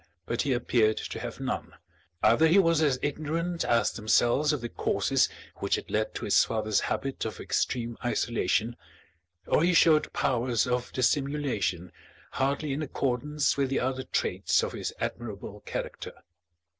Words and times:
But 0.25 0.41
he 0.41 0.51
appeared 0.53 0.97
to 0.97 1.19
have 1.19 1.39
none. 1.39 1.75
Either 2.23 2.47
he 2.47 2.57
was 2.57 2.81
as 2.81 2.97
ignorant 3.03 3.63
as 3.63 3.91
themselves 3.91 4.51
of 4.51 4.59
the 4.61 4.67
causes 4.69 5.29
which 5.57 5.75
had 5.75 5.91
led 5.91 6.15
to 6.15 6.25
his 6.25 6.43
father's 6.43 6.79
habit 6.79 7.23
of 7.23 7.39
extreme 7.39 7.95
isolation, 8.03 8.75
or 9.45 9.61
he 9.61 9.75
showed 9.75 10.11
powers 10.11 10.65
of 10.65 10.91
dissimulation 10.91 11.91
hardly 12.31 12.73
in 12.73 12.81
accordance 12.81 13.57
with 13.57 13.69
the 13.69 13.79
other 13.79 14.01
traits 14.01 14.63
of 14.63 14.71
his 14.71 14.91
admirable 14.99 15.59
character. 15.67 16.13